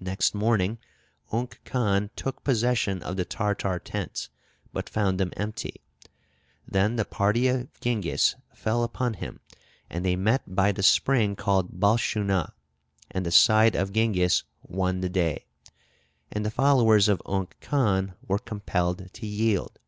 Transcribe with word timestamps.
Next 0.00 0.34
morning 0.34 0.78
Unk 1.30 1.60
Khan 1.66 2.08
took 2.16 2.42
possession 2.42 3.02
of 3.02 3.16
the 3.18 3.26
Tartar 3.26 3.78
tents, 3.78 4.30
but 4.72 4.88
found 4.88 5.20
them 5.20 5.34
empty. 5.36 5.82
Then 6.66 6.96
the 6.96 7.04
party 7.04 7.46
of 7.48 7.68
Tschingys 7.80 8.36
fell 8.54 8.82
upon 8.84 9.12
him, 9.12 9.40
and 9.90 10.02
they 10.02 10.16
met 10.16 10.54
by 10.54 10.72
the 10.72 10.82
spring 10.82 11.36
called 11.36 11.78
Balschunah, 11.78 12.52
and 13.10 13.26
the 13.26 13.30
side 13.30 13.76
of 13.76 13.92
Tschingys 13.92 14.44
won 14.62 15.02
the 15.02 15.10
day; 15.10 15.44
and 16.32 16.46
the 16.46 16.50
followers 16.50 17.06
of 17.06 17.20
Unk 17.26 17.54
Khan 17.60 18.14
were 18.26 18.38
compelled 18.38 19.12
to 19.12 19.26
yield. 19.26 19.78